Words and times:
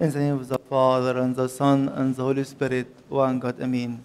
In 0.00 0.10
the 0.10 0.18
name 0.18 0.36
of 0.36 0.48
the 0.48 0.58
Father, 0.58 1.18
and 1.18 1.36
the 1.36 1.46
Son, 1.46 1.86
and 1.90 2.16
the 2.16 2.22
Holy 2.22 2.42
Spirit, 2.44 2.86
one 3.10 3.38
God, 3.38 3.60
Amen. 3.60 4.02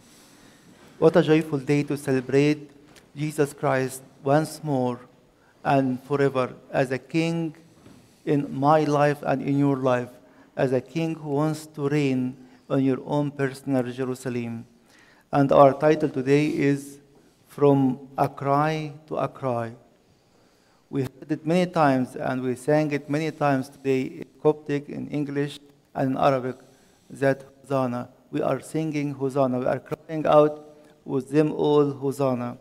What 1.00 1.16
a 1.16 1.24
joyful 1.24 1.60
day 1.60 1.84
to 1.84 1.96
celebrate 1.96 2.70
Jesus 3.16 3.54
Christ 3.54 4.02
once 4.22 4.62
more 4.62 5.00
and 5.64 6.04
forever 6.04 6.54
as 6.70 6.92
a 6.92 6.98
King 6.98 7.56
in 8.26 8.54
my 8.54 8.84
life 8.84 9.20
and 9.22 9.42
in 9.42 9.58
your 9.58 9.78
life, 9.78 10.10
as 10.58 10.74
a 10.74 10.82
King 10.82 11.16
who 11.16 11.30
wants 11.30 11.66
to 11.68 11.88
reign 11.88 12.36
on 12.70 12.84
your 12.84 13.00
own 13.06 13.32
personal 13.32 13.90
Jerusalem. 13.90 14.66
And 15.32 15.50
our 15.54 15.72
title 15.72 16.10
today 16.10 16.48
is 16.48 17.00
From 17.48 18.00
a 18.18 18.28
Cry 18.28 18.92
to 19.08 19.16
a 19.16 19.30
Cry. 19.30 19.72
We 20.90 21.04
heard 21.04 21.32
it 21.32 21.46
many 21.46 21.72
times 21.72 22.18
and 22.18 22.42
we 22.42 22.56
sang 22.56 22.92
it 22.92 23.10
many 23.10 23.32
times 23.32 23.70
today 23.70 24.02
in 24.02 24.26
Coptic, 24.44 24.90
in 24.90 25.08
English, 25.08 25.58
and 25.96 26.12
in 26.12 26.18
Arabic 26.18 26.58
that 27.10 27.44
Hosanna. 27.62 28.10
We 28.32 28.42
are 28.42 28.60
singing 28.60 29.14
Hosanna. 29.14 29.60
We 29.60 29.66
are 29.66 29.80
crying 29.80 30.26
out 30.28 30.78
with 31.06 31.30
them 31.30 31.52
all 31.54 31.92
Hosanna. 31.92 32.58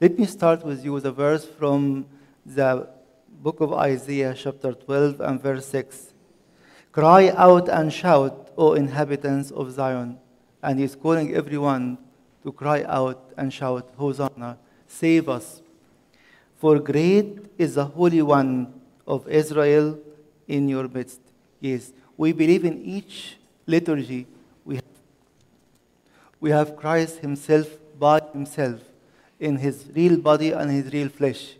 Let 0.00 0.18
me 0.18 0.26
start 0.26 0.64
with 0.64 0.84
you 0.84 0.92
with 0.92 1.06
a 1.06 1.12
verse 1.12 1.44
from 1.44 2.06
the 2.44 2.88
book 3.28 3.60
of 3.60 3.72
Isaiah, 3.72 4.34
chapter 4.36 4.72
12, 4.72 5.20
and 5.20 5.40
verse 5.40 5.66
6. 5.66 6.12
Cry 6.90 7.30
out 7.36 7.68
and 7.68 7.92
shout, 7.92 8.50
O 8.58 8.74
inhabitants 8.74 9.50
of 9.50 9.70
Zion. 9.70 10.18
And 10.62 10.78
he's 10.78 10.94
calling 10.94 11.34
everyone 11.34 11.98
to 12.42 12.52
cry 12.52 12.82
out 12.84 13.32
and 13.36 13.52
shout, 13.52 13.88
Hosanna, 13.96 14.58
save 14.86 15.28
us. 15.28 15.62
For 16.56 16.78
great 16.78 17.38
is 17.58 17.76
the 17.76 17.84
Holy 17.84 18.22
One 18.22 18.80
of 19.06 19.28
Israel 19.28 19.98
in 20.48 20.68
your 20.68 20.88
midst. 20.88 21.20
Yes, 21.60 21.92
we 22.16 22.32
believe 22.32 22.64
in 22.64 22.82
each 22.82 23.36
liturgy 23.66 24.26
we 24.64 24.76
have, 24.76 24.84
we 26.40 26.50
have 26.50 26.76
Christ 26.76 27.18
Himself 27.18 27.68
by 27.98 28.20
Himself 28.32 28.80
in 29.40 29.56
His 29.56 29.84
real 29.94 30.16
body 30.18 30.52
and 30.52 30.70
His 30.70 30.92
real 30.92 31.08
flesh. 31.08 31.54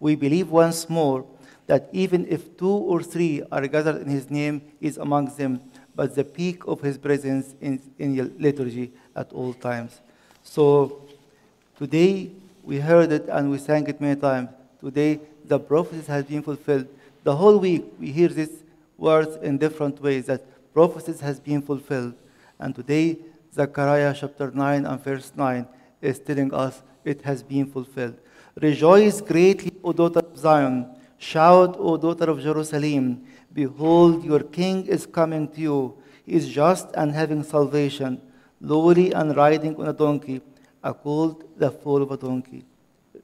We 0.00 0.14
believe 0.14 0.50
once 0.50 0.88
more 0.88 1.24
that 1.66 1.88
even 1.92 2.26
if 2.28 2.56
two 2.56 2.68
or 2.68 3.02
three 3.02 3.42
are 3.50 3.66
gathered 3.66 4.02
in 4.02 4.08
His 4.08 4.30
name, 4.30 4.62
is 4.80 4.98
amongst 4.98 5.38
them, 5.38 5.60
but 5.94 6.14
the 6.14 6.24
peak 6.24 6.66
of 6.66 6.80
His 6.80 6.98
presence 6.98 7.54
in, 7.60 7.80
in 7.98 8.34
liturgy 8.38 8.92
at 9.16 9.32
all 9.32 9.54
times. 9.54 10.00
So 10.42 11.06
today 11.78 12.30
we 12.62 12.80
heard 12.80 13.12
it 13.12 13.28
and 13.28 13.50
we 13.50 13.58
sang 13.58 13.86
it 13.86 14.00
many 14.00 14.20
times. 14.20 14.50
Today 14.80 15.20
the 15.44 15.58
prophecy 15.58 16.06
has 16.06 16.24
been 16.24 16.42
fulfilled. 16.42 16.86
The 17.22 17.34
whole 17.34 17.58
week 17.58 17.84
we 17.98 18.12
hear 18.12 18.28
these 18.28 18.63
words 18.96 19.36
in 19.42 19.58
different 19.58 20.00
ways 20.00 20.26
that 20.26 20.42
prophecies 20.72 21.20
has 21.20 21.40
been 21.40 21.62
fulfilled. 21.62 22.14
And 22.58 22.74
today 22.74 23.18
Zechariah 23.54 24.14
chapter 24.18 24.50
9 24.50 24.84
and 24.84 25.04
verse 25.04 25.32
9 25.36 25.66
is 26.02 26.18
telling 26.18 26.52
us 26.52 26.82
it 27.04 27.22
has 27.22 27.42
been 27.42 27.66
fulfilled. 27.66 28.16
Rejoice 28.60 29.20
greatly, 29.20 29.72
O 29.82 29.92
daughter 29.92 30.20
of 30.20 30.36
Zion. 30.36 30.86
Shout, 31.18 31.76
O 31.78 31.96
daughter 31.96 32.30
of 32.30 32.40
Jerusalem. 32.40 33.24
Behold, 33.52 34.24
your 34.24 34.40
king 34.40 34.86
is 34.86 35.06
coming 35.06 35.46
to 35.48 35.60
you. 35.60 35.94
He 36.26 36.32
is 36.32 36.48
just 36.48 36.88
and 36.94 37.12
having 37.12 37.42
salvation, 37.44 38.20
lowly 38.60 39.12
and 39.12 39.36
riding 39.36 39.76
on 39.76 39.88
a 39.88 39.92
donkey, 39.92 40.40
a 40.82 40.92
colt, 40.92 41.58
the 41.58 41.70
foal 41.70 42.02
of 42.02 42.10
a 42.10 42.16
donkey. 42.16 42.64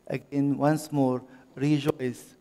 Again, 0.07 0.57
once 0.57 0.93
more, 0.93 1.23
rejoice 1.57 2.37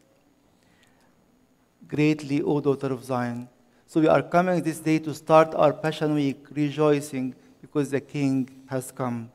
greatly, 1.89 2.41
O 2.41 2.61
daughter 2.61 2.93
of 2.93 3.03
Zion. 3.03 3.49
So 3.87 3.99
we 3.99 4.07
are 4.07 4.21
coming 4.21 4.61
this 4.61 4.79
day 4.79 4.99
to 4.99 5.13
start 5.13 5.55
our 5.55 5.73
Passion 5.73 6.13
Week 6.13 6.45
rejoicing 6.51 7.33
because 7.59 7.89
the 7.89 7.99
King 7.99 8.47
has 8.67 8.91
come. 8.91 9.31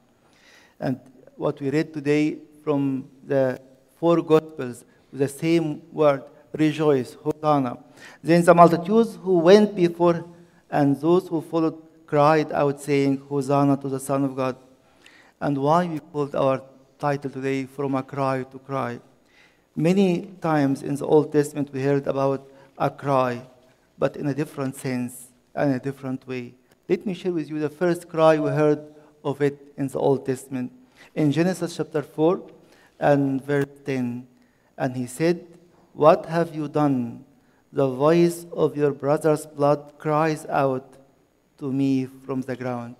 And 0.78 1.00
what 1.36 1.60
we 1.60 1.70
read 1.70 1.92
today 1.92 2.38
from 2.62 3.08
the 3.26 3.60
four 3.98 4.22
Gospels, 4.22 4.84
the 5.12 5.26
same 5.26 5.82
word, 5.92 6.22
rejoice, 6.52 7.14
Hosanna. 7.14 7.78
Then 8.22 8.44
the 8.44 8.54
multitudes 8.54 9.18
who 9.22 9.38
went 9.38 9.74
before 9.74 10.24
and 10.70 11.00
those 11.00 11.26
who 11.26 11.40
followed 11.40 11.82
cried 12.06 12.52
out, 12.52 12.80
saying, 12.80 13.22
Hosanna 13.28 13.76
to 13.78 13.88
the 13.88 13.98
Son 13.98 14.24
of 14.24 14.36
God. 14.36 14.56
And 15.40 15.58
why 15.58 15.86
we 15.86 15.98
called 15.98 16.34
our 16.36 16.62
title 16.98 17.30
today, 17.30 17.66
From 17.66 17.96
a 17.96 18.02
Cry 18.02 18.44
to 18.44 18.58
Cry. 18.60 19.00
Many 19.76 20.30
times 20.40 20.84
in 20.84 20.94
the 20.94 21.06
Old 21.06 21.32
Testament 21.32 21.70
we 21.72 21.82
heard 21.82 22.06
about 22.06 22.48
a 22.78 22.90
cry, 22.90 23.42
but 23.98 24.16
in 24.16 24.28
a 24.28 24.34
different 24.34 24.76
sense 24.76 25.28
and 25.52 25.74
a 25.74 25.80
different 25.80 26.28
way. 26.28 26.54
Let 26.88 27.04
me 27.04 27.12
share 27.12 27.32
with 27.32 27.50
you 27.50 27.58
the 27.58 27.68
first 27.68 28.08
cry 28.08 28.38
we 28.38 28.50
heard 28.50 28.94
of 29.24 29.42
it 29.42 29.72
in 29.76 29.88
the 29.88 29.98
Old 29.98 30.26
Testament. 30.26 30.70
In 31.16 31.32
Genesis 31.32 31.76
chapter 31.76 32.02
4 32.02 32.40
and 33.00 33.42
verse 33.42 33.66
10, 33.84 34.28
and 34.78 34.96
he 34.96 35.06
said, 35.06 35.44
What 35.92 36.26
have 36.26 36.54
you 36.54 36.68
done? 36.68 37.24
The 37.72 37.88
voice 37.88 38.46
of 38.52 38.76
your 38.76 38.92
brother's 38.92 39.44
blood 39.44 39.94
cries 39.98 40.46
out 40.46 40.94
to 41.58 41.72
me 41.72 42.06
from 42.24 42.42
the 42.42 42.54
ground. 42.54 42.94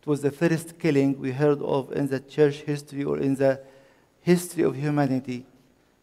It 0.00 0.06
was 0.08 0.22
the 0.22 0.32
first 0.32 0.80
killing 0.80 1.20
we 1.20 1.30
heard 1.30 1.62
of 1.62 1.92
in 1.92 2.08
the 2.08 2.18
church 2.18 2.56
history 2.62 3.04
or 3.04 3.18
in 3.18 3.36
the 3.36 3.60
history 4.20 4.64
of 4.64 4.74
humanity. 4.74 5.46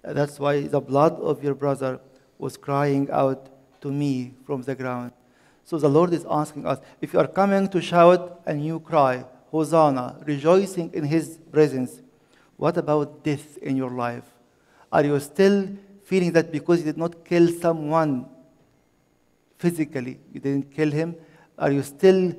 That's 0.04 0.40
why 0.40 0.68
the 0.68 0.82
blood 0.82 1.14
of 1.20 1.44
your 1.44 1.56
brother 1.56 2.00
was 2.38 2.58
crying 2.58 3.10
out 3.12 3.50
to 3.82 3.92
me 3.92 4.34
from 4.46 4.62
the 4.64 4.76
ground. 4.76 5.12
So 5.64 5.78
the 5.78 5.90
Lord 5.90 6.14
is 6.14 6.26
asking 6.30 6.66
us 6.66 6.80
if 7.02 7.14
you 7.14 7.20
are 7.20 7.28
coming 7.28 7.68
to 7.70 7.82
shout 7.82 8.42
and 8.46 8.66
you 8.66 8.80
cry, 8.80 9.26
Hosanna, 9.52 10.18
rejoicing 10.26 10.92
in 10.94 11.06
His 11.06 11.38
presence, 11.52 12.02
what 12.58 12.78
about 12.78 13.24
death 13.24 13.58
in 13.58 13.78
your 13.78 13.92
life? 13.92 14.26
Are 14.92 15.04
you 15.04 15.20
still 15.20 15.70
feeling 16.04 16.32
that 16.34 16.52
because 16.52 16.80
you 16.80 16.86
did 16.86 16.98
not 16.98 17.26
kill 17.26 17.48
someone 17.48 18.26
physically, 19.58 20.20
you 20.32 20.40
didn't 20.40 20.72
kill 20.72 20.92
him? 20.92 21.16
Are 21.58 21.72
you 21.72 21.82
still 21.84 22.36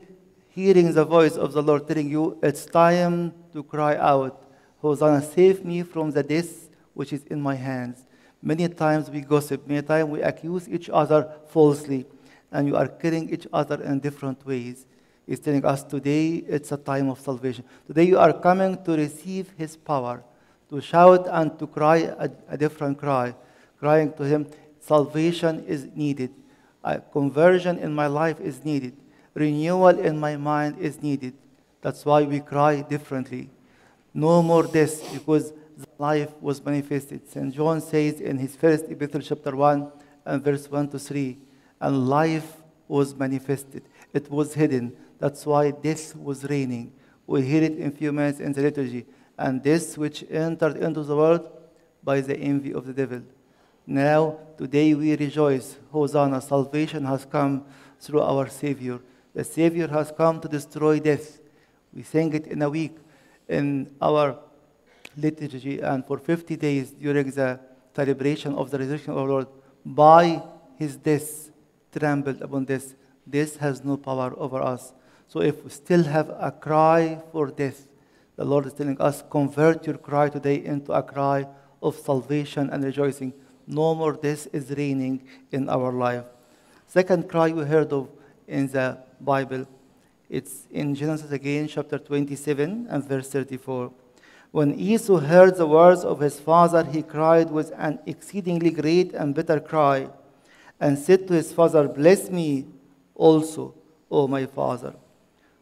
hearing 0.50 0.92
the 0.92 1.04
voice 1.04 1.36
of 1.36 1.52
the 1.52 1.62
Lord 1.62 1.88
telling 1.88 2.10
you, 2.10 2.38
it's 2.42 2.66
time 2.66 3.32
to 3.52 3.62
cry 3.62 3.96
out, 3.96 4.42
Hosanna, 4.82 5.22
save 5.22 5.64
me 5.64 5.82
from 5.82 6.10
the 6.10 6.22
death 6.22 6.63
which 6.94 7.12
is 7.12 7.24
in 7.24 7.40
my 7.40 7.54
hands? 7.54 8.06
Many 8.42 8.68
times 8.68 9.10
we 9.10 9.20
gossip, 9.20 9.66
many 9.66 9.82
times 9.82 10.10
we 10.10 10.22
accuse 10.22 10.68
each 10.68 10.90
other 10.90 11.30
falsely, 11.48 12.06
and 12.50 12.66
you 12.66 12.76
are 12.76 12.88
killing 12.88 13.30
each 13.30 13.46
other 13.52 13.82
in 13.82 14.00
different 14.00 14.44
ways. 14.46 14.86
He's 15.26 15.40
telling 15.40 15.64
us 15.64 15.82
today 15.82 16.44
it's 16.46 16.70
a 16.72 16.76
time 16.76 17.08
of 17.08 17.18
salvation. 17.18 17.64
Today 17.86 18.04
you 18.04 18.18
are 18.18 18.32
coming 18.32 18.82
to 18.84 18.92
receive 18.92 19.52
His 19.56 19.76
power, 19.76 20.22
to 20.70 20.80
shout 20.80 21.26
and 21.30 21.58
to 21.58 21.66
cry 21.66 21.98
a, 21.98 22.30
a 22.48 22.56
different 22.56 22.98
cry, 22.98 23.34
crying 23.78 24.12
to 24.14 24.22
Him, 24.22 24.46
salvation 24.80 25.64
is 25.66 25.86
needed. 25.94 26.30
Conversion 27.12 27.78
in 27.78 27.94
my 27.94 28.06
life 28.06 28.38
is 28.40 28.62
needed. 28.62 28.94
Renewal 29.32 29.98
in 29.98 30.20
my 30.20 30.36
mind 30.36 30.78
is 30.78 31.02
needed. 31.02 31.32
That's 31.80 32.04
why 32.04 32.22
we 32.22 32.40
cry 32.40 32.82
differently. 32.82 33.48
No 34.12 34.42
more 34.42 34.64
this, 34.64 35.02
because 35.12 35.54
the 35.76 35.86
life 35.98 36.32
was 36.40 36.64
manifested. 36.64 37.28
St. 37.28 37.54
John 37.54 37.80
says 37.80 38.20
in 38.20 38.38
his 38.38 38.56
first 38.56 38.84
epistle, 38.88 39.20
chapter 39.20 39.54
1 39.54 39.92
and 40.24 40.42
verse 40.42 40.70
1 40.70 40.88
to 40.90 40.98
3, 40.98 41.38
and 41.80 42.08
life 42.08 42.62
was 42.88 43.14
manifested. 43.14 43.82
It 44.12 44.30
was 44.30 44.54
hidden. 44.54 44.96
That's 45.18 45.44
why 45.46 45.70
death 45.70 46.14
was 46.16 46.44
reigning. 46.44 46.92
We 47.26 47.42
hear 47.42 47.62
it 47.62 47.76
in 47.78 47.88
a 47.88 47.90
few 47.90 48.12
minutes 48.12 48.40
in 48.40 48.52
the 48.52 48.62
liturgy. 48.62 49.06
And 49.38 49.62
this 49.62 49.98
which 49.98 50.24
entered 50.30 50.76
into 50.76 51.02
the 51.02 51.16
world 51.16 51.50
by 52.02 52.20
the 52.20 52.36
envy 52.36 52.72
of 52.72 52.86
the 52.86 52.92
devil. 52.92 53.22
Now, 53.86 54.38
today 54.56 54.94
we 54.94 55.16
rejoice. 55.16 55.78
Hosanna, 55.90 56.40
salvation 56.40 57.04
has 57.04 57.24
come 57.24 57.64
through 57.98 58.20
our 58.20 58.48
Savior. 58.48 59.00
The 59.34 59.44
Savior 59.44 59.88
has 59.88 60.12
come 60.16 60.40
to 60.40 60.48
destroy 60.48 61.00
death. 61.00 61.40
We 61.92 62.02
sang 62.02 62.32
it 62.34 62.46
in 62.46 62.62
a 62.62 62.70
week 62.70 62.96
in 63.48 63.94
our 64.00 64.38
liturgy 65.16 65.80
and 65.80 66.04
for 66.06 66.18
50 66.18 66.56
days 66.56 66.90
during 66.90 67.30
the 67.30 67.60
celebration 67.94 68.54
of 68.54 68.70
the 68.70 68.78
resurrection 68.78 69.12
of 69.12 69.18
our 69.18 69.28
Lord. 69.28 69.46
By 69.84 70.42
his 70.76 70.96
death, 70.96 71.50
trembled 71.92 72.42
upon 72.42 72.64
death. 72.64 72.94
Death 73.28 73.56
has 73.56 73.84
no 73.84 73.96
power 73.96 74.34
over 74.36 74.60
us. 74.62 74.92
So 75.28 75.40
if 75.40 75.64
we 75.64 75.70
still 75.70 76.04
have 76.04 76.28
a 76.30 76.50
cry 76.50 77.20
for 77.32 77.48
death, 77.48 77.86
the 78.36 78.44
Lord 78.44 78.66
is 78.66 78.72
telling 78.72 79.00
us, 79.00 79.22
convert 79.30 79.86
your 79.86 79.96
cry 79.96 80.28
today 80.28 80.64
into 80.64 80.92
a 80.92 81.02
cry 81.02 81.46
of 81.82 81.96
salvation 81.96 82.70
and 82.70 82.82
rejoicing. 82.82 83.32
No 83.66 83.94
more 83.94 84.12
death 84.12 84.48
is 84.52 84.70
reigning 84.70 85.26
in 85.52 85.68
our 85.68 85.92
life. 85.92 86.24
Second 86.86 87.28
cry 87.28 87.50
we 87.50 87.64
heard 87.64 87.92
of 87.92 88.08
in 88.46 88.66
the 88.68 88.98
Bible, 89.20 89.66
it's 90.28 90.66
in 90.70 90.94
Genesis 90.94 91.30
again, 91.30 91.68
chapter 91.68 91.98
27 91.98 92.86
and 92.90 93.04
verse 93.04 93.28
34. 93.30 93.92
When 94.54 94.78
Esau 94.78 95.16
heard 95.16 95.56
the 95.56 95.66
words 95.66 96.04
of 96.04 96.20
his 96.20 96.38
father, 96.38 96.84
he 96.84 97.02
cried 97.02 97.50
with 97.50 97.72
an 97.76 97.98
exceedingly 98.06 98.70
great 98.70 99.12
and 99.12 99.34
bitter 99.34 99.58
cry 99.58 100.06
and 100.78 100.96
said 100.96 101.26
to 101.26 101.34
his 101.34 101.52
father, 101.52 101.88
Bless 101.88 102.30
me, 102.30 102.66
also, 103.16 103.74
O 104.08 104.28
my 104.28 104.46
Father, 104.46 104.94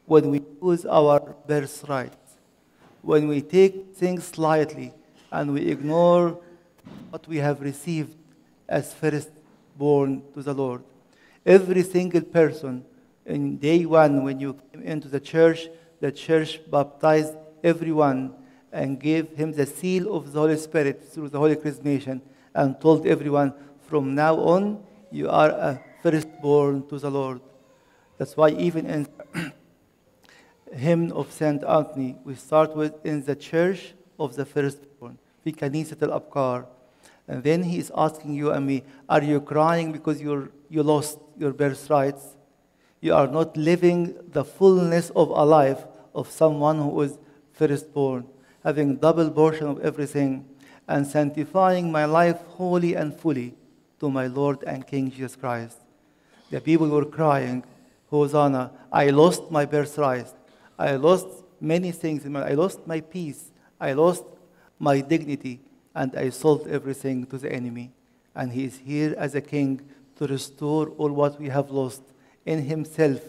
when 0.05 0.31
we 0.31 0.43
lose 0.61 0.85
our 0.85 1.21
birthright, 1.47 2.13
when 3.01 3.29
we 3.29 3.41
take 3.41 3.95
things 3.95 4.37
lightly 4.37 4.93
and 5.31 5.55
we 5.55 5.71
ignore 5.71 6.39
what 7.09 7.27
we 7.27 7.39
have 7.39 7.63
received 7.63 8.15
as 8.69 8.93
firstborn 8.93 10.23
to 10.35 10.43
the 10.43 10.53
Lord. 10.53 10.83
Every 11.47 11.83
single 11.83 12.21
person 12.21 12.85
in 13.25 13.57
day 13.57 13.87
one, 13.87 14.23
when 14.23 14.39
you 14.39 14.59
came 14.71 14.83
into 14.83 15.09
the 15.09 15.21
church, 15.21 15.69
the 16.01 16.13
church 16.13 16.61
baptized 16.71 17.35
everyone 17.65 18.35
and 18.72 19.00
gave 19.00 19.30
him 19.32 19.54
the 19.54 19.66
seal 19.66 20.14
of 20.16 20.34
the 20.34 20.40
Holy 20.40 20.58
Spirit 20.58 21.04
through 21.04 21.30
the 21.30 21.40
Holy 21.40 21.56
Chrismation 21.56 22.22
and 22.54 22.80
told 22.82 23.06
everyone, 23.08 23.54
from 23.88 24.14
now 24.14 24.36
on, 24.36 24.84
you 25.12 25.30
are 25.30 25.50
a 25.50 25.82
firstborn 26.04 26.86
to 26.88 27.00
the 27.00 27.10
Lord. 27.10 27.40
That's 28.18 28.36
why 28.36 28.50
even 28.50 28.86
in 28.86 29.08
hymn 30.74 31.12
of 31.14 31.32
Saint 31.32 31.64
Anthony, 31.64 32.18
we 32.26 32.36
start 32.36 32.76
with 32.76 32.94
in 33.06 33.24
the 33.24 33.36
church 33.36 33.94
of 34.20 34.36
the 34.36 34.46
firstborn, 34.46 35.18
في 35.46 35.52
كنيسة 35.52 35.98
الأبكار. 36.02 36.66
And 37.30 37.44
then 37.44 37.64
he 37.64 37.78
is 37.78 37.92
asking 37.96 38.34
you 38.34 38.52
and 38.52 38.66
me, 38.66 38.84
are 39.10 39.22
you 39.22 39.42
crying 39.42 39.92
because 39.92 40.22
you're, 40.22 40.50
you 40.70 40.82
lost 40.82 41.20
your 41.38 41.52
birthrights? 41.52 42.38
You 43.02 43.14
are 43.14 43.28
not 43.28 43.56
living 43.56 44.16
the 44.32 44.44
fullness 44.44 45.10
of 45.12 45.30
a 45.30 45.44
life 45.46 45.86
of 46.16 46.32
someone 46.32 46.78
who 46.78 47.02
is 47.02 47.20
firstborn, 47.54 48.26
having 48.65 48.97
double 48.97 49.31
portion 49.31 49.67
of 49.67 49.81
everything, 49.81 50.49
and 50.89 51.07
sanctifying 51.07 51.91
my 51.91 52.05
life 52.05 52.41
wholly 52.57 52.95
and 52.95 53.15
fully 53.15 53.55
to 54.01 54.11
my 54.11 54.27
Lord 54.27 54.63
and 54.65 54.87
King 54.87 55.11
Jesus 55.11 55.37
Christ. 55.37 55.79
The 56.51 56.61
people 56.61 56.89
were 56.89 57.05
crying, 57.05 57.65
Hosanna, 58.11 58.73
I 58.93 59.11
lost 59.11 59.51
my 59.51 59.65
birthright. 59.65 60.27
I 60.79 60.97
lost 60.97 61.29
many 61.61 61.93
things. 61.93 62.27
I 62.27 62.53
lost 62.55 62.87
my 62.87 63.01
peace. 63.01 63.51
I 63.81 63.93
lost 63.93 64.25
my 64.79 65.01
dignity. 65.01 65.61
And 65.95 66.15
I 66.17 66.31
sold 66.31 66.69
everything 66.69 67.27
to 67.27 67.39
the 67.39 67.51
enemy. 67.51 67.93
And 68.35 68.53
he 68.53 68.65
is 68.65 68.79
here 68.79 69.15
as 69.17 69.35
a 69.35 69.41
king 69.41 69.81
to 70.17 70.27
restore 70.27 70.91
all 70.99 71.11
what 71.11 71.41
we 71.41 71.49
have 71.49 71.71
lost 71.71 72.03
in 72.45 72.63
himself 72.63 73.21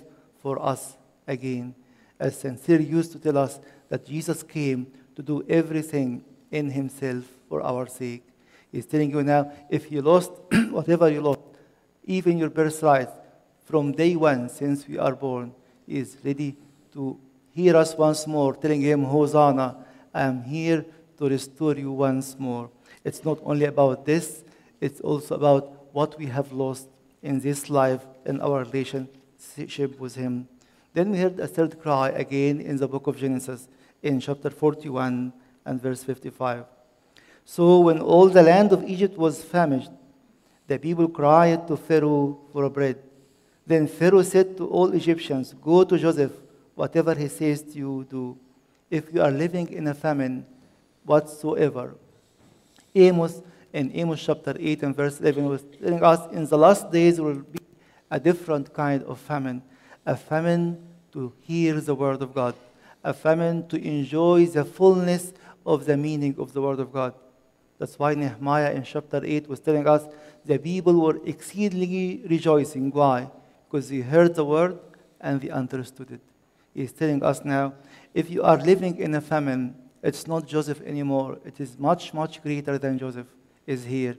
for 0.42 0.62
us 0.62 0.98
again. 1.28 1.76
As 2.20 2.38
Saint 2.40 2.60
Sincere 2.60 2.82
used 2.82 3.12
to 3.14 3.20
tell 3.20 3.38
us 3.38 3.60
that 3.90 4.06
Jesus 4.06 4.44
came 4.44 4.88
to 5.16 5.22
do 5.22 5.44
everything 5.48 6.24
in 6.52 6.70
himself 6.70 7.24
for 7.50 7.62
our 7.62 7.88
sake. 7.88 8.24
He's 8.72 8.86
telling 8.86 9.12
you 9.12 9.24
now, 9.24 9.52
if 9.70 9.92
you 9.92 10.02
lost 10.02 10.32
whatever 10.70 11.10
you 11.10 11.22
lost, 11.22 11.40
even 12.06 12.38
your 12.38 12.50
birthright, 12.50 13.10
from 13.66 13.92
day 13.92 14.16
one 14.16 14.50
since 14.50 14.88
we 14.88 14.98
are 14.98 15.16
born, 15.16 15.54
is 15.88 16.18
ready 16.24 16.56
to 16.94 17.20
hear 17.52 17.76
us 17.76 17.96
once 17.96 18.28
more, 18.28 18.56
telling 18.56 18.82
him, 18.82 19.04
Hosanna, 19.04 19.78
I 20.14 20.24
am 20.24 20.44
here 20.44 20.86
to 21.18 21.30
restore 21.30 21.76
you 21.76 21.92
once 21.92 22.36
more. 22.40 22.70
It's 23.04 23.24
not 23.24 23.40
only 23.44 23.66
about 23.66 24.06
this, 24.06 24.44
it's 24.82 25.02
also 25.02 25.36
about 25.36 25.94
what 25.94 26.18
we 26.18 26.26
have 26.28 26.52
lost 26.52 26.88
in 27.22 27.40
this 27.40 27.70
life 27.70 28.06
and 28.26 28.42
our 28.42 28.64
relationship 28.64 30.00
with 30.00 30.16
him. 30.16 30.48
Then 30.94 31.12
we 31.12 31.20
heard 31.20 31.40
a 31.40 31.48
third 31.48 31.80
cry 31.80 32.10
again 32.10 32.60
in 32.60 32.78
the 32.78 32.88
book 32.88 33.08
of 33.08 33.18
Genesis, 33.18 33.68
in 34.04 34.20
chapter 34.20 34.50
41 34.50 35.34
and 35.66 35.82
verse 35.82 36.04
55. 36.04 36.66
So 37.46 37.80
when 37.80 38.00
all 38.00 38.30
the 38.30 38.44
land 38.44 38.72
of 38.72 38.84
Egypt 38.84 39.18
was 39.18 39.44
famished, 39.44 39.92
the 40.68 40.78
people 40.78 41.08
cried 41.08 41.68
to 41.68 41.76
Pharaoh 41.76 42.40
for 42.52 42.70
bread. 42.70 42.98
Then 43.66 43.88
Pharaoh 43.88 44.22
said 44.22 44.58
to 44.58 44.68
all 44.68 44.92
Egyptians, 44.94 45.54
Go 45.62 45.84
to 45.84 45.98
Joseph, 45.98 46.32
whatever 46.76 47.16
he 47.16 47.28
says 47.28 47.62
to 47.64 47.78
you, 47.78 48.08
do. 48.10 48.38
If 48.90 49.14
you 49.14 49.22
are 49.22 49.32
living 49.32 49.72
in 49.72 49.88
a 49.88 49.94
famine 49.94 50.46
whatsoever. 51.06 51.96
Amos, 52.96 53.42
in 53.72 53.92
Amos 53.94 54.24
chapter 54.24 54.56
8 54.60 54.84
and 54.84 54.96
verse 54.96 55.20
11, 55.20 55.46
was 55.46 55.66
telling 55.82 56.04
us 56.04 56.32
in 56.32 56.46
the 56.46 56.58
last 56.58 56.92
days 56.92 57.20
will 57.20 57.36
be 57.36 57.60
a 58.12 58.20
different 58.20 58.74
kind 58.74 59.04
of 59.04 59.20
famine, 59.20 59.62
a 60.06 60.16
famine 60.16 60.78
to 61.12 61.34
hear 61.42 61.82
the 61.82 61.96
word 61.96 62.22
of 62.22 62.34
God, 62.34 62.56
a 63.04 63.14
famine 63.14 63.68
to 63.68 63.78
enjoy 63.78 64.46
the 64.46 64.64
fullness 64.64 65.34
of 65.66 65.86
the 65.86 65.98
meaning 65.98 66.36
of 66.38 66.54
the 66.54 66.62
word 66.62 66.80
of 66.80 66.92
God. 66.92 67.14
That's 67.80 67.98
why 68.00 68.14
Nehemiah 68.14 68.74
in 68.74 68.84
chapter 68.84 69.22
8 69.24 69.50
was 69.50 69.60
telling 69.60 69.88
us 69.88 70.06
the 70.46 70.58
people 70.58 70.94
were 71.02 71.20
exceedingly 71.26 72.24
rejoicing. 72.30 72.92
Why? 72.92 73.30
Because 73.70 73.90
they 73.90 74.00
heard 74.00 74.36
the 74.36 74.46
word 74.46 74.80
and 75.20 75.42
they 75.42 75.50
understood 75.50 76.12
it. 76.12 76.22
He's 76.74 76.92
telling 76.92 77.24
us 77.24 77.44
now 77.44 77.74
if 78.14 78.30
you 78.30 78.44
are 78.44 78.58
living 78.58 78.98
in 78.98 79.16
a 79.16 79.22
famine, 79.22 79.76
it's 80.02 80.28
not 80.28 80.46
Joseph 80.46 80.82
anymore. 80.82 81.40
It 81.46 81.60
is 81.60 81.78
much, 81.80 82.14
much 82.14 82.42
greater 82.42 82.78
than 82.78 83.00
Joseph 83.00 83.28
is 83.66 83.86
here. 83.86 84.18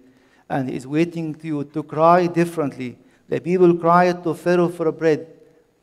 And 0.48 0.68
is 0.68 0.86
waiting 0.86 1.34
to 1.36 1.46
you 1.46 1.64
to 1.64 1.82
cry 1.82 2.26
differently. 2.26 2.98
The 3.28 3.40
people 3.40 3.74
cried 3.76 4.22
to 4.24 4.34
Pharaoh 4.34 4.68
for 4.68 4.90
bread, 4.92 5.26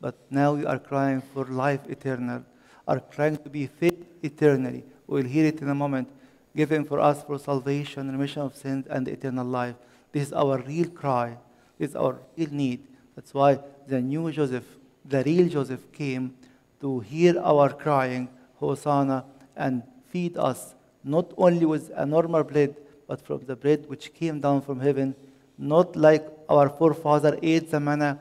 but 0.00 0.14
now 0.30 0.54
you 0.54 0.66
are 0.66 0.78
crying 0.78 1.22
for 1.34 1.44
life 1.46 1.80
eternal, 1.88 2.44
are 2.86 3.00
crying 3.00 3.36
to 3.36 3.48
be 3.48 3.66
fed 3.66 4.04
eternally. 4.22 4.84
We'll 5.06 5.24
hear 5.24 5.46
it 5.46 5.60
in 5.60 5.68
a 5.68 5.74
moment. 5.74 6.08
Given 6.54 6.84
for 6.84 7.00
us 7.00 7.22
for 7.22 7.38
salvation, 7.38 8.10
remission 8.10 8.42
of 8.42 8.54
sins, 8.54 8.86
and 8.88 9.08
eternal 9.08 9.46
life. 9.46 9.74
This 10.12 10.28
is 10.28 10.32
our 10.32 10.58
real 10.58 10.88
cry. 10.88 11.38
This 11.78 11.90
is 11.90 11.96
our 11.96 12.18
real 12.36 12.50
need. 12.50 12.86
That's 13.14 13.32
why 13.32 13.58
the 13.86 14.00
new 14.00 14.30
Joseph, 14.30 14.64
the 15.04 15.22
real 15.22 15.48
Joseph, 15.48 15.90
came 15.92 16.34
to 16.80 17.00
hear 17.00 17.38
our 17.40 17.70
crying, 17.70 18.28
Hosanna, 18.56 19.24
and 19.56 19.82
feed 20.10 20.36
us, 20.36 20.74
not 21.04 21.32
only 21.38 21.64
with 21.64 21.90
a 21.94 22.04
normal 22.04 22.44
bread, 22.44 22.76
but 23.06 23.24
from 23.24 23.44
the 23.46 23.56
bread 23.56 23.88
which 23.88 24.12
came 24.14 24.40
down 24.40 24.60
from 24.60 24.80
heaven, 24.80 25.14
not 25.58 25.96
like 25.96 26.26
our 26.48 26.68
forefather 26.68 27.38
ate 27.42 27.70
the 27.70 27.80
manna 27.80 28.18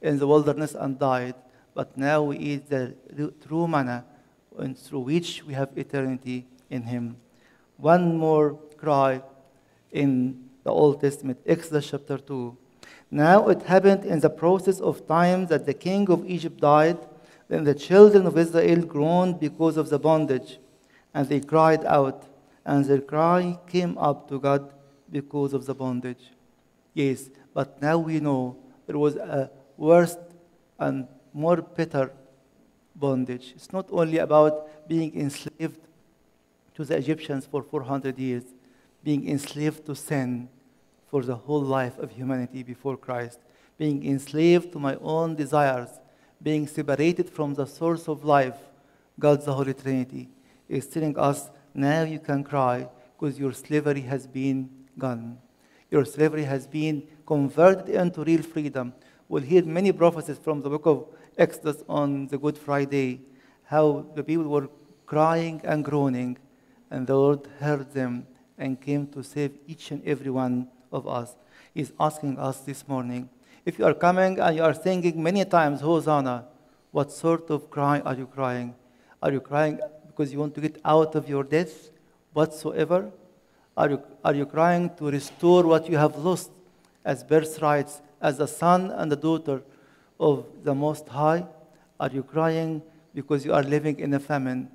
in 0.00 0.18
the 0.18 0.26
wilderness 0.26 0.74
and 0.74 0.98
died, 0.98 1.34
but 1.74 1.96
now 1.96 2.22
we 2.22 2.38
eat 2.38 2.68
the 2.68 2.94
true 3.46 3.66
manna, 3.66 4.04
and 4.58 4.78
through 4.78 5.00
which 5.00 5.44
we 5.44 5.54
have 5.54 5.76
eternity 5.76 6.46
in 6.70 6.82
him. 6.82 7.16
One 7.76 8.16
more 8.16 8.54
cry 8.76 9.22
in 9.90 10.48
the 10.62 10.70
Old 10.70 11.00
Testament, 11.00 11.40
Exodus 11.44 11.90
chapter 11.90 12.18
2. 12.18 12.56
Now 13.10 13.48
it 13.48 13.62
happened 13.62 14.04
in 14.04 14.20
the 14.20 14.30
process 14.30 14.80
of 14.80 15.06
time 15.06 15.46
that 15.46 15.66
the 15.66 15.74
king 15.74 16.08
of 16.10 16.24
Egypt 16.26 16.60
died. 16.60 16.98
Then 17.48 17.64
the 17.64 17.74
children 17.74 18.26
of 18.26 18.38
Israel 18.38 18.84
groaned 18.84 19.38
because 19.40 19.76
of 19.76 19.90
the 19.90 19.98
bondage, 19.98 20.58
and 21.12 21.28
they 21.28 21.40
cried 21.40 21.84
out, 21.84 22.24
and 22.64 22.84
their 22.84 23.00
cry 23.00 23.58
came 23.66 23.98
up 23.98 24.28
to 24.28 24.40
God 24.40 24.72
because 25.10 25.52
of 25.52 25.66
the 25.66 25.74
bondage. 25.74 26.30
Yes, 26.94 27.28
but 27.52 27.82
now 27.82 27.98
we 27.98 28.20
know 28.20 28.56
there 28.86 28.98
was 28.98 29.16
a 29.16 29.50
worse 29.76 30.16
and 30.78 31.06
more 31.34 31.60
bitter 31.60 32.12
bondage. 32.94 33.52
It's 33.56 33.72
not 33.72 33.88
only 33.90 34.18
about 34.18 34.88
being 34.88 35.14
enslaved 35.18 35.80
to 36.74 36.84
the 36.84 36.96
Egyptians 36.96 37.46
for 37.46 37.62
400 37.62 38.18
years, 38.18 38.44
being 39.02 39.28
enslaved 39.28 39.84
to 39.86 39.94
sin 39.94 40.48
for 41.10 41.22
the 41.22 41.34
whole 41.34 41.60
life 41.60 41.98
of 41.98 42.10
humanity 42.12 42.62
before 42.62 42.96
Christ, 42.96 43.38
being 43.76 44.06
enslaved 44.06 44.72
to 44.72 44.78
my 44.78 44.96
own 44.96 45.34
desires, 45.34 45.90
being 46.42 46.66
separated 46.66 47.28
from 47.28 47.54
the 47.54 47.66
source 47.66 48.08
of 48.08 48.24
life, 48.24 48.56
God 49.18 49.44
the 49.44 49.52
Holy 49.52 49.74
Trinity, 49.74 50.28
is 50.68 50.86
telling 50.86 51.18
us 51.18 51.50
now 51.74 52.02
you 52.02 52.18
can 52.20 52.44
cry 52.44 52.88
because 53.16 53.38
your 53.38 53.52
slavery 53.52 54.02
has 54.02 54.26
been 54.26 54.70
gone. 54.98 55.38
Your 55.90 56.04
slavery 56.04 56.44
has 56.44 56.66
been 56.66 57.06
converted 57.26 57.88
into 57.88 58.24
real 58.24 58.42
freedom. 58.42 58.92
We'll 59.28 59.42
hear 59.42 59.64
many 59.64 59.92
prophecies 59.92 60.38
from 60.38 60.62
the 60.62 60.70
book 60.70 60.86
of 60.86 61.06
Exodus 61.36 61.82
on 61.88 62.28
the 62.28 62.38
Good 62.38 62.58
Friday, 62.58 63.20
how 63.64 64.06
the 64.14 64.22
people 64.22 64.48
were 64.48 64.68
crying 65.06 65.60
and 65.64 65.84
groaning, 65.84 66.38
and 66.90 67.06
the 67.06 67.14
Lord 67.14 67.48
heard 67.58 67.92
them 67.92 68.26
and 68.58 68.80
came 68.80 69.06
to 69.08 69.22
save 69.22 69.52
each 69.66 69.90
and 69.90 70.02
every 70.06 70.30
one 70.30 70.68
of 70.92 71.08
us. 71.08 71.34
He's 71.72 71.92
asking 71.98 72.38
us 72.38 72.60
this 72.60 72.86
morning 72.86 73.28
if 73.64 73.78
you 73.78 73.86
are 73.86 73.94
coming 73.94 74.38
and 74.38 74.56
you 74.56 74.62
are 74.62 74.74
singing 74.74 75.22
many 75.22 75.44
times, 75.44 75.80
Hosanna, 75.80 76.44
what 76.90 77.10
sort 77.10 77.50
of 77.50 77.70
cry 77.70 78.00
are 78.00 78.14
you 78.14 78.26
crying? 78.26 78.74
Are 79.22 79.32
you 79.32 79.40
crying 79.40 79.80
because 80.06 80.32
you 80.32 80.38
want 80.38 80.54
to 80.56 80.60
get 80.60 80.78
out 80.84 81.14
of 81.14 81.28
your 81.28 81.42
death 81.42 81.90
whatsoever? 82.34 83.10
Are 83.76 83.90
you, 83.90 84.02
are 84.22 84.34
you 84.34 84.44
crying 84.44 84.90
to 84.98 85.10
restore 85.10 85.66
what 85.66 85.88
you 85.88 85.96
have 85.96 86.16
lost 86.16 86.50
as 87.04 87.24
birthrights, 87.24 88.02
as 88.20 88.38
a 88.38 88.46
son 88.46 88.90
and 88.90 89.12
a 89.12 89.16
daughter 89.16 89.62
of 90.18 90.46
the 90.62 90.74
Most 90.74 91.08
High? 91.08 91.46
Are 91.98 92.10
you 92.10 92.22
crying 92.22 92.82
because 93.14 93.44
you 93.44 93.52
are 93.52 93.62
living 93.62 93.98
in 94.00 94.14
a 94.14 94.20
famine? 94.20 94.70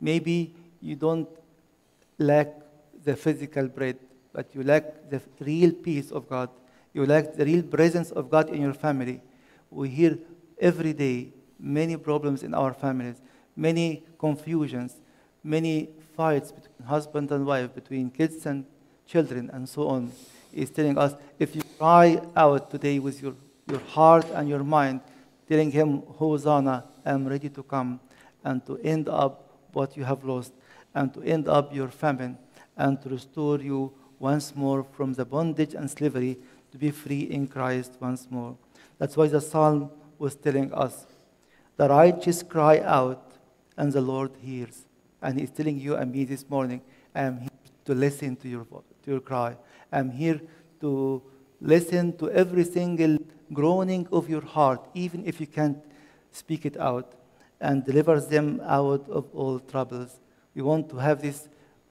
Maybe 0.00 0.54
you 0.80 0.96
don't 0.96 1.28
lack 2.18 2.48
the 3.04 3.16
physical 3.16 3.68
bread, 3.68 3.98
but 4.32 4.54
you 4.54 4.62
lack 4.62 5.10
the 5.10 5.20
real 5.40 5.72
peace 5.72 6.10
of 6.10 6.28
God. 6.28 6.50
You 6.92 7.06
lack 7.06 7.34
the 7.34 7.44
real 7.44 7.62
presence 7.62 8.10
of 8.10 8.30
God 8.30 8.48
in 8.50 8.60
your 8.60 8.74
family. 8.74 9.20
We 9.70 9.88
hear 9.88 10.18
every 10.60 10.92
day 10.92 11.32
many 11.58 11.96
problems 11.96 12.42
in 12.42 12.54
our 12.54 12.72
families, 12.72 13.20
many 13.56 14.04
confusions, 14.18 14.96
many 15.42 15.88
fights 16.16 16.52
between 16.52 16.86
husband 16.86 17.30
and 17.30 17.46
wife, 17.46 17.74
between 17.74 18.10
kids 18.10 18.46
and 18.46 18.64
children, 19.06 19.50
and 19.52 19.68
so 19.68 19.88
on. 19.88 20.12
Is 20.52 20.70
telling 20.70 20.96
us 20.96 21.14
if 21.38 21.54
you 21.54 21.62
cry 21.78 22.20
out 22.34 22.70
today 22.70 22.98
with 22.98 23.22
your, 23.22 23.34
your 23.68 23.80
heart 23.80 24.26
and 24.34 24.48
your 24.48 24.64
mind, 24.64 25.00
telling 25.48 25.70
him, 25.70 26.02
Hosanna, 26.02 26.84
I'm 27.04 27.26
ready 27.26 27.48
to 27.50 27.62
come 27.62 28.00
and 28.44 28.64
to 28.66 28.78
end 28.78 29.08
up 29.08 29.58
what 29.72 29.96
you 29.96 30.04
have 30.04 30.24
lost 30.24 30.52
and 30.94 31.12
to 31.14 31.22
end 31.22 31.48
up 31.48 31.74
your 31.74 31.88
famine 31.88 32.38
and 32.76 33.00
to 33.02 33.08
restore 33.08 33.58
you 33.60 33.92
once 34.18 34.56
more 34.56 34.82
from 34.82 35.12
the 35.12 35.24
bondage 35.24 35.74
and 35.74 35.90
slavery 35.90 36.38
to 36.72 36.78
be 36.78 36.90
free 36.90 37.22
in 37.22 37.46
Christ 37.46 37.96
once 38.00 38.26
more. 38.30 38.56
That's 38.98 39.16
why 39.16 39.28
the 39.28 39.40
psalm 39.40 39.90
was 40.18 40.34
telling 40.34 40.72
us 40.72 41.06
the 41.76 41.88
righteous 41.88 42.42
cry 42.42 42.80
out 42.80 43.32
and 43.76 43.92
the 43.92 44.00
Lord 44.00 44.32
hears. 44.40 44.86
And 45.22 45.38
he's 45.38 45.50
telling 45.50 45.78
you 45.78 45.94
and 45.94 46.10
me 46.12 46.24
this 46.24 46.48
morning, 46.48 46.82
I 47.14 47.22
am 47.22 47.38
here 47.38 47.50
to 47.84 47.94
listen 47.94 48.36
to 48.36 48.48
your, 48.48 48.64
to 48.64 49.10
your 49.10 49.20
cry. 49.20 49.56
I'm 49.92 50.10
here 50.10 50.40
to 50.80 51.22
listen 51.60 52.16
to 52.18 52.30
every 52.30 52.64
single 52.64 53.18
groaning 53.52 54.06
of 54.12 54.28
your 54.28 54.42
heart, 54.42 54.80
even 54.94 55.26
if 55.26 55.40
you 55.40 55.46
can't 55.46 55.78
speak 56.30 56.66
it 56.66 56.76
out, 56.76 57.14
and 57.60 57.84
delivers 57.84 58.26
them 58.26 58.60
out 58.64 59.08
of 59.08 59.26
all 59.34 59.58
troubles. 59.58 60.20
We 60.54 60.62
want 60.62 60.88
to 60.90 60.96
have 60.96 61.22
this 61.22 61.48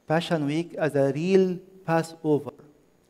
Passion 0.08 0.46
Week 0.46 0.74
as 0.76 0.96
a 0.96 1.12
real 1.12 1.60
Passover. 1.86 2.54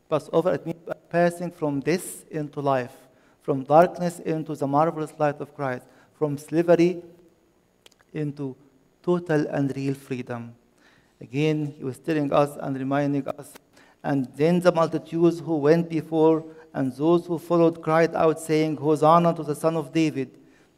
Passover, 0.08 0.54
it 0.54 0.66
means 0.66 0.78
passing 1.10 1.50
from 1.50 1.80
this 1.80 2.24
into 2.30 2.60
life, 2.60 2.96
from 3.42 3.64
darkness 3.64 4.18
into 4.20 4.54
the 4.54 4.66
marvelous 4.66 5.12
light 5.18 5.40
of 5.40 5.54
Christ, 5.54 5.86
from 6.14 6.38
slavery 6.38 7.02
into 8.12 8.56
total 9.02 9.46
and 9.48 9.74
real 9.76 9.94
freedom. 9.94 10.54
Again, 11.20 11.74
he 11.76 11.84
was 11.84 11.98
telling 11.98 12.32
us 12.32 12.56
and 12.60 12.76
reminding 12.76 13.26
us. 13.28 13.52
And 14.02 14.28
then 14.36 14.60
the 14.60 14.72
multitudes 14.72 15.40
who 15.40 15.56
went 15.56 15.88
before 15.88 16.44
and 16.72 16.92
those 16.92 17.26
who 17.26 17.38
followed 17.38 17.82
cried 17.82 18.14
out, 18.14 18.40
saying, 18.40 18.76
Hosanna 18.76 19.34
to 19.34 19.42
the 19.42 19.54
Son 19.54 19.76
of 19.76 19.92
David. 19.92 20.30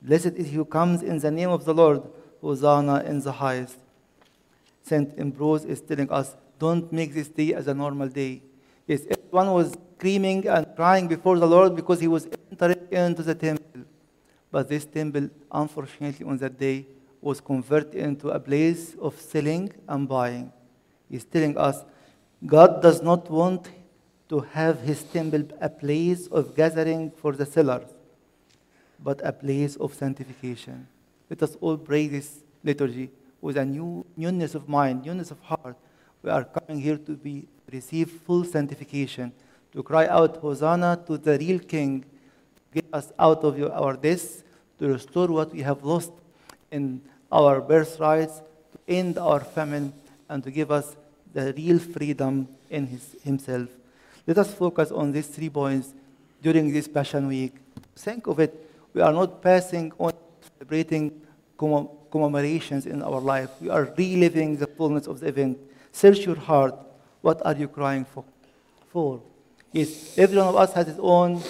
Blessed 0.02 0.34
is 0.36 0.46
he 0.46 0.56
who 0.56 0.64
comes 0.64 1.02
in 1.02 1.18
the 1.18 1.30
name 1.30 1.50
of 1.50 1.64
the 1.64 1.74
Lord. 1.74 2.02
Hosanna 2.40 3.02
in 3.04 3.20
the 3.20 3.32
highest. 3.32 3.76
St. 4.82 5.12
Ambrose 5.18 5.64
is 5.64 5.80
telling 5.80 6.10
us, 6.10 6.36
don't 6.58 6.90
make 6.92 7.12
this 7.12 7.28
day 7.28 7.54
as 7.54 7.66
a 7.66 7.74
normal 7.74 8.08
day. 8.08 8.42
Yes, 8.86 9.02
everyone 9.10 9.52
was 9.52 9.76
screaming 9.96 10.48
and 10.48 10.66
crying 10.74 11.06
before 11.06 11.38
the 11.38 11.46
Lord 11.46 11.76
because 11.76 12.00
he 12.00 12.08
was 12.08 12.26
entering 12.50 12.88
into 12.90 13.22
the 13.22 13.34
temple. 13.34 13.82
But 14.50 14.68
this 14.68 14.84
temple, 14.84 15.28
unfortunately, 15.52 16.26
on 16.26 16.38
that 16.38 16.58
day, 16.58 16.86
was 17.20 17.40
converted 17.40 17.94
into 17.94 18.30
a 18.30 18.40
place 18.40 18.96
of 19.00 19.20
selling 19.20 19.72
and 19.86 20.08
buying. 20.08 20.52
He's 21.08 21.24
telling 21.24 21.56
us 21.56 21.84
God 22.44 22.80
does 22.80 23.02
not 23.02 23.30
want 23.30 23.68
to 24.30 24.40
have 24.40 24.80
his 24.80 25.02
temple 25.02 25.44
a 25.60 25.68
place 25.68 26.26
of 26.28 26.54
gathering 26.56 27.10
for 27.10 27.32
the 27.32 27.44
sellers, 27.44 27.88
but 29.02 29.20
a 29.24 29.32
place 29.32 29.76
of 29.76 29.92
sanctification. 29.92 30.86
Let 31.28 31.42
us 31.42 31.56
all 31.60 31.76
pray 31.76 32.08
this 32.08 32.42
liturgy 32.64 33.10
with 33.40 33.56
a 33.56 33.64
new 33.64 34.06
newness 34.16 34.54
of 34.54 34.68
mind, 34.68 35.04
newness 35.04 35.30
of 35.30 35.40
heart. 35.40 35.76
We 36.22 36.30
are 36.30 36.44
coming 36.44 36.80
here 36.80 36.96
to 36.98 37.12
be 37.12 37.46
receive 37.72 38.10
full 38.10 38.44
sanctification, 38.44 39.32
to 39.72 39.82
cry 39.82 40.06
out 40.06 40.38
Hosanna 40.38 41.02
to 41.06 41.18
the 41.18 41.38
real 41.38 41.58
King, 41.58 42.04
get 42.74 42.84
us 42.92 43.12
out 43.18 43.44
of 43.44 43.58
your, 43.58 43.72
our 43.72 43.96
deaths, 43.96 44.44
to 44.78 44.88
restore 44.88 45.28
what 45.28 45.52
we 45.52 45.60
have 45.60 45.84
lost 45.84 46.12
in 46.70 47.00
our 47.30 47.60
birthrights, 47.60 48.38
to 48.72 48.78
end 48.88 49.18
our 49.18 49.40
famine, 49.40 49.92
and 50.28 50.42
to 50.42 50.50
give 50.50 50.70
us 50.70 50.96
the 51.32 51.52
real 51.56 51.78
freedom 51.78 52.48
in 52.68 52.86
his, 52.86 53.16
Himself. 53.22 53.68
Let 54.26 54.38
us 54.38 54.54
focus 54.54 54.90
on 54.90 55.12
these 55.12 55.26
three 55.26 55.50
points 55.50 55.94
during 56.42 56.72
this 56.72 56.88
Passion 56.88 57.28
Week. 57.28 57.54
Think 57.96 58.26
of 58.26 58.40
it. 58.40 58.54
We 58.92 59.00
are 59.00 59.12
not 59.12 59.42
passing 59.42 59.92
on 59.98 60.12
celebrating 60.58 61.20
commemorations 62.10 62.86
in 62.86 63.02
our 63.02 63.20
life. 63.20 63.50
We 63.60 63.68
are 63.68 63.92
reliving 63.96 64.56
the 64.56 64.66
fullness 64.66 65.06
of 65.06 65.20
the 65.20 65.28
event. 65.28 65.58
Search 65.92 66.20
your 66.26 66.36
heart. 66.36 66.74
What 67.20 67.44
are 67.44 67.54
you 67.54 67.68
crying 67.68 68.04
for? 68.04 68.24
For 68.92 69.20
yes, 69.72 70.18
every 70.18 70.38
one 70.38 70.48
of 70.48 70.56
us 70.56 70.72
has 70.72 70.86
his 70.86 70.98
own 70.98 71.42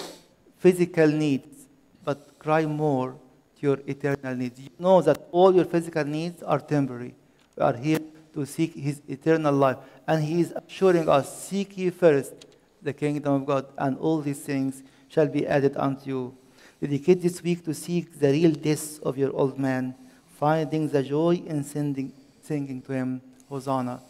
physical 0.57 1.07
needs, 1.07 1.65
but 2.03 2.37
cry 2.37 2.65
more 2.65 3.15
to 3.57 3.61
your 3.61 3.79
eternal 3.87 4.35
needs. 4.35 4.59
You 4.59 4.69
know 4.77 5.01
that 5.01 5.27
all 5.31 5.55
your 5.55 5.65
physical 5.65 6.03
needs 6.03 6.43
are 6.43 6.59
temporary. 6.59 7.15
We 7.55 7.63
are 7.63 7.73
here 7.73 7.99
to 8.33 8.45
seek 8.45 8.75
His 8.75 9.01
eternal 9.07 9.53
life, 9.53 9.77
and 10.07 10.23
He 10.23 10.41
is 10.41 10.53
assuring 10.53 11.07
us: 11.09 11.47
seek 11.47 11.77
ye 11.77 11.89
first 11.89 12.45
the 12.81 12.93
kingdom 12.93 13.33
of 13.33 13.45
God, 13.45 13.65
and 13.77 13.97
all 13.97 14.21
these 14.21 14.39
things 14.39 14.83
shall 15.07 15.27
be 15.27 15.45
added 15.45 15.75
unto 15.77 16.09
you. 16.09 16.37
Dedicate 16.81 17.21
this 17.21 17.43
week 17.43 17.63
to 17.65 17.73
seek 17.73 18.19
the 18.19 18.31
real 18.31 18.51
death 18.51 18.99
of 19.03 19.17
your 19.17 19.31
old 19.35 19.59
man, 19.59 19.93
finding 20.39 20.87
the 20.87 21.03
joy 21.03 21.41
in 21.45 21.63
singing, 21.63 22.11
singing 22.41 22.81
to 22.81 22.91
him, 22.93 23.21
Hosanna. 23.49 24.01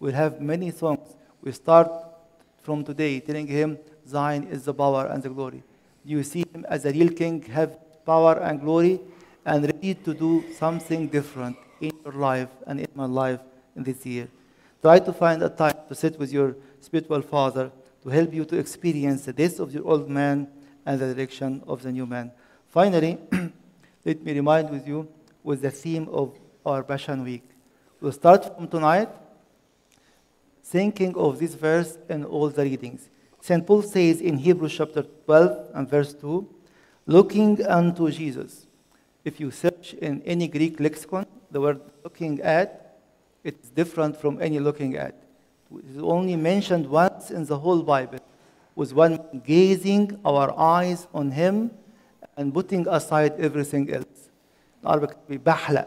We'll 0.00 0.14
have 0.14 0.40
many 0.40 0.70
songs. 0.70 1.16
We 1.42 1.52
start 1.52 1.90
from 2.62 2.82
today 2.84 3.20
telling 3.20 3.46
him, 3.46 3.78
Thine 4.06 4.44
is 4.44 4.64
the 4.64 4.72
power 4.72 5.06
and 5.06 5.22
the 5.22 5.28
glory. 5.28 5.62
You 6.04 6.22
see 6.22 6.44
him 6.52 6.64
as 6.68 6.84
a 6.84 6.92
real 6.92 7.10
king, 7.10 7.42
have 7.42 7.76
power 8.06 8.38
and 8.40 8.60
glory, 8.60 9.00
and 9.44 9.64
ready 9.64 9.94
to 9.94 10.14
do 10.14 10.44
something 10.58 11.08
different 11.08 11.56
in 11.80 11.92
your 12.04 12.14
life 12.14 12.48
and 12.66 12.80
in 12.80 12.88
my 12.94 13.04
life 13.04 13.40
this 13.76 14.04
year. 14.06 14.28
Try 14.80 14.98
to 14.98 15.12
find 15.12 15.42
a 15.42 15.48
time 15.48 15.76
to 15.88 15.94
sit 15.94 16.18
with 16.18 16.32
your 16.32 16.56
spiritual 16.80 17.22
father 17.22 17.70
to 18.02 18.08
help 18.08 18.32
you 18.34 18.44
to 18.44 18.58
experience 18.58 19.24
the 19.24 19.32
death 19.32 19.58
of 19.58 19.72
your 19.72 19.86
old 19.86 20.08
man 20.08 20.46
and 20.84 21.00
the 21.00 21.14
direction 21.14 21.62
of 21.66 21.82
the 21.82 21.90
new 21.90 22.06
man. 22.06 22.30
Finally, 22.68 23.18
let 24.04 24.22
me 24.22 24.32
remind 24.32 24.70
with 24.70 24.86
you 24.86 25.08
with 25.42 25.62
the 25.62 25.70
theme 25.70 26.08
of 26.10 26.38
our 26.66 26.82
Passion 26.82 27.24
Week. 27.24 27.44
We'll 28.00 28.12
start 28.12 28.56
from 28.56 28.68
tonight 28.68 29.08
thinking 30.62 31.14
of 31.16 31.38
this 31.38 31.54
verse 31.54 31.98
in 32.08 32.24
all 32.24 32.48
the 32.48 32.62
readings. 32.62 33.08
St. 33.40 33.66
Paul 33.66 33.82
says 33.82 34.20
in 34.20 34.38
Hebrews 34.38 34.74
chapter 34.74 35.02
12 35.02 35.70
and 35.74 35.88
verse 35.88 36.14
2, 36.14 36.48
looking 37.06 37.64
unto 37.66 38.10
Jesus. 38.10 38.66
If 39.24 39.38
you 39.40 39.50
search 39.50 39.94
in 39.94 40.22
any 40.22 40.48
Greek 40.48 40.80
lexicon, 40.80 41.26
the 41.50 41.60
word 41.60 41.80
looking 42.02 42.40
at, 42.40 42.83
it's 43.44 43.68
different 43.68 44.16
from 44.16 44.40
any 44.40 44.58
looking 44.58 44.96
at. 44.96 45.14
It 45.70 45.84
is 45.96 46.02
only 46.02 46.34
mentioned 46.34 46.86
once 46.86 47.30
in 47.30 47.44
the 47.44 47.58
whole 47.58 47.82
Bible, 47.82 48.20
with 48.74 48.92
one 48.92 49.20
gazing 49.46 50.18
our 50.24 50.58
eyes 50.58 51.06
on 51.14 51.30
him 51.30 51.70
and 52.36 52.52
putting 52.52 52.88
aside 52.88 53.34
everything 53.38 53.92
else. 53.92 54.30
In 54.82 54.88
Arabic, 54.88 55.16
we 55.28 55.38
bahla 55.38 55.86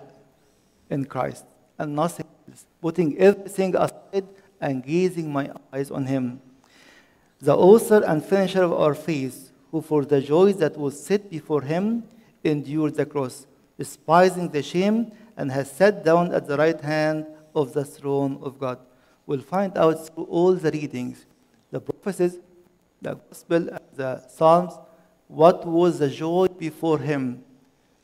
in 0.90 1.06
Christ 1.06 1.46
and 1.78 1.96
nothing 1.96 2.28
else. 2.48 2.66
Putting 2.82 3.18
everything 3.18 3.76
aside 3.76 4.28
and 4.62 4.84
gazing 4.84 5.32
my 5.32 5.52
eyes 5.74 5.92
on 5.92 6.06
him. 6.06 6.40
The 7.40 7.56
author 7.56 8.04
and 8.06 8.24
finisher 8.24 8.64
of 8.64 8.74
our 8.74 8.96
faith, 8.96 9.52
who 9.72 9.82
for 9.82 10.06
the 10.06 10.22
joy 10.22 10.54
that 10.54 10.78
was 10.78 11.04
set 11.04 11.30
before 11.30 11.62
him 11.62 12.04
endured 12.44 12.96
the 12.96 13.06
cross, 13.06 13.46
despising 13.78 14.50
the 14.50 14.64
shame, 14.64 15.12
and 15.36 15.52
has 15.52 15.70
sat 15.70 16.04
down 16.04 16.34
at 16.34 16.48
the 16.48 16.58
right 16.58 16.80
hand 16.82 17.28
of 17.62 17.74
the 17.74 17.86
throne 17.96 18.34
of 18.42 18.60
God 18.60 18.80
we'll 19.28 19.42
find 19.42 19.78
out 19.78 20.08
through 20.08 20.24
all 20.24 20.54
the 20.54 20.72
readings, 20.72 21.26
the 21.70 21.80
prophecies, 21.80 22.40
the 23.02 23.14
gospel, 23.16 23.70
and 23.70 23.86
the 23.96 24.24
psalms, 24.30 24.74
what 25.28 25.68
was 25.68 26.00
the 26.00 26.10
joy 26.10 26.48
before 26.48 26.98
him 26.98 27.44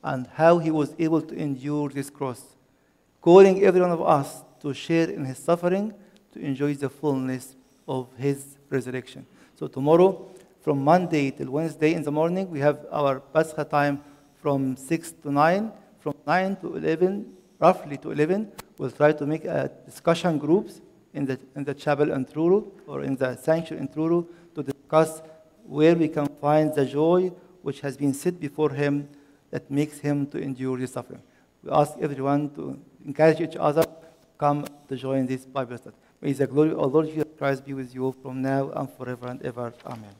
and 0.04 0.28
how 0.34 0.60
he 0.60 0.70
was 0.70 0.94
able 1.00 1.22
to 1.22 1.34
endure 1.34 1.90
this 1.90 2.10
cross, 2.10 2.42
calling 3.22 3.64
every 3.64 3.80
one 3.80 3.92
of 3.92 4.02
us 4.02 4.44
to 4.62 4.74
share 4.74 5.10
in 5.10 5.24
his 5.24 5.38
suffering, 5.38 5.94
to 6.34 6.40
enjoy 6.40 6.74
the 6.76 6.90
fullness 6.90 7.56
of 7.88 8.08
his 8.18 8.58
resurrection. 8.70 9.26
So 9.56 9.68
tomorrow, 9.68 10.30
from 10.62 10.84
Monday 10.84 11.32
till 11.32 11.52
Wednesday 11.52 11.94
in 11.94 12.04
the 12.04 12.12
morning, 12.12 12.50
we 12.50 12.60
have 12.60 12.86
our 12.92 13.22
Pascha 13.22 13.64
time 13.64 14.02
from 14.42 14.76
6 14.76 15.12
to 15.24 15.32
9, 15.32 15.72
from 16.00 16.16
9 16.28 16.58
to 16.58 16.76
11, 16.76 17.34
roughly 17.60 17.98
to 17.98 18.12
11. 18.12 18.52
We'll 18.78 18.92
try 18.92 19.12
to 19.14 19.26
make 19.26 19.46
a 19.46 19.72
discussion 19.86 20.38
groups 20.38 20.82
in 21.14 21.26
the, 21.26 21.40
in 21.56 21.64
the 21.64 21.74
chapel 21.74 22.12
in 22.12 22.26
Truro 22.26 22.72
or 22.88 23.04
in 23.04 23.16
the 23.16 23.36
sanctuary 23.36 23.82
in 23.82 23.88
Truro 23.88 24.28
to 24.56 24.64
discuss 24.64 25.22
where 25.66 25.96
we 25.96 26.08
can 26.08 26.28
find 26.42 26.74
the 26.74 26.86
joy 26.86 27.32
which 27.62 27.82
has 27.82 27.96
been 27.96 28.14
set 28.14 28.40
before 28.40 28.72
him 28.72 29.08
that 29.52 29.70
makes 29.70 30.00
him 30.00 30.28
to 30.28 30.38
endure 30.40 30.78
the 30.78 30.88
suffering. 30.88 31.22
We 31.64 31.72
ask 31.72 31.94
everyone 32.02 32.50
to 32.56 32.80
encourage 33.06 33.40
each 33.40 33.56
other 33.56 33.84
to 33.84 34.28
come 34.38 34.66
to 34.88 34.96
join 34.96 35.26
this 35.28 35.46
Bible 35.46 35.78
study. 35.78 35.96
May 36.22 36.34
the 36.34 36.48
glory 36.48 36.72
of 36.72 36.94
Lord 36.94 37.08
Jesus 37.08 37.26
Christ 37.38 37.66
be 37.66 37.74
with 37.74 37.94
you 37.94 38.16
from 38.22 38.42
now 38.42 38.72
and 38.72 38.90
forever 38.90 39.28
and 39.28 39.42
ever. 39.44 39.74
Amen. 39.86 40.16